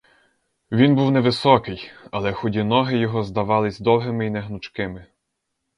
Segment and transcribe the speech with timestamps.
[0.71, 5.05] Він був невисокий, але худі ноги його здавались довгими й негнучкими.